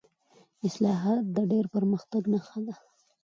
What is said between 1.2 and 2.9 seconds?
د پرمختګ نښه ده